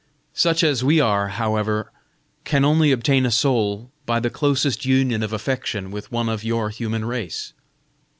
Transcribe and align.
Such 0.33 0.63
as 0.63 0.83
we 0.83 0.99
are, 0.99 1.27
however, 1.27 1.91
can 2.43 2.65
only 2.65 2.91
obtain 2.91 3.23
a 3.23 3.29
soul 3.29 3.91
by 4.07 4.19
the 4.19 4.31
closest 4.31 4.83
union 4.83 5.21
of 5.21 5.31
affection 5.31 5.91
with 5.91 6.11
one 6.11 6.27
of 6.27 6.43
your 6.43 6.69
human 6.71 7.05
race. 7.05 7.53